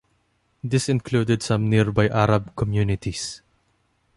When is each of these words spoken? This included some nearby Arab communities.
This 0.63 0.89
included 0.89 1.43
some 1.43 1.69
nearby 1.69 2.07
Arab 2.07 2.55
communities. 2.55 3.43